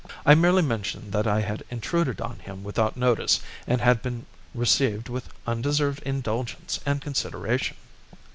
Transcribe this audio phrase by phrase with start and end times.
[0.25, 5.09] I merely mentioned that I had intruded on him without notice and had been received
[5.09, 7.77] with undeserved indulgence and consideration."